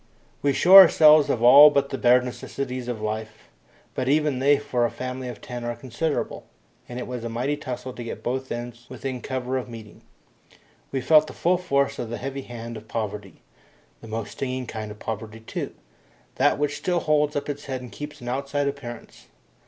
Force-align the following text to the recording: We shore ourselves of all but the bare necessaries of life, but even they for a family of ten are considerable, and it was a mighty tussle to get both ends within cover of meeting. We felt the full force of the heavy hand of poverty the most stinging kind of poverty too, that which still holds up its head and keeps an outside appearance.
We 0.41 0.51
shore 0.51 0.81
ourselves 0.81 1.29
of 1.29 1.43
all 1.43 1.69
but 1.69 1.89
the 1.89 1.97
bare 1.99 2.23
necessaries 2.23 2.87
of 2.87 3.01
life, 3.03 3.49
but 3.93 4.09
even 4.09 4.39
they 4.39 4.57
for 4.57 4.83
a 4.83 4.89
family 4.89 5.27
of 5.27 5.41
ten 5.41 5.63
are 5.63 5.75
considerable, 5.75 6.47
and 6.89 6.97
it 6.97 7.05
was 7.05 7.23
a 7.23 7.29
mighty 7.29 7.55
tussle 7.55 7.93
to 7.93 8.03
get 8.03 8.23
both 8.23 8.51
ends 8.51 8.87
within 8.89 9.21
cover 9.21 9.59
of 9.59 9.69
meeting. 9.69 10.01
We 10.91 11.01
felt 11.01 11.27
the 11.27 11.33
full 11.33 11.59
force 11.59 11.99
of 11.99 12.09
the 12.09 12.17
heavy 12.17 12.41
hand 12.41 12.77
of 12.77 12.87
poverty 12.87 13.43
the 14.01 14.07
most 14.07 14.31
stinging 14.31 14.65
kind 14.65 14.89
of 14.89 14.97
poverty 14.97 15.41
too, 15.41 15.75
that 16.37 16.57
which 16.57 16.77
still 16.77 17.01
holds 17.01 17.35
up 17.35 17.47
its 17.47 17.65
head 17.65 17.81
and 17.83 17.91
keeps 17.91 18.21
an 18.21 18.27
outside 18.27 18.67
appearance. 18.67 19.27